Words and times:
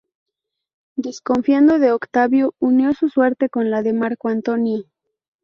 Desconfiando 0.95 1.77
de 1.77 1.91
Octavio, 1.91 2.55
unió 2.57 2.91
su 2.95 3.09
suerte 3.09 3.49
con 3.49 3.69
la 3.69 3.83
de 3.83 3.93
Marco 3.93 4.29
Antonio. 4.29 4.85